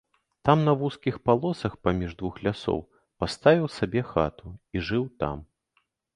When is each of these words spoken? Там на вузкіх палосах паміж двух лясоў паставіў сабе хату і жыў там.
Там 0.47 0.59
на 0.67 0.73
вузкіх 0.79 1.19
палосах 1.29 1.75
паміж 1.87 2.15
двух 2.21 2.39
лясоў 2.47 2.81
паставіў 3.25 3.71
сабе 3.77 4.01
хату 4.11 4.47
і 4.77 4.89
жыў 4.91 5.09
там. 5.25 5.37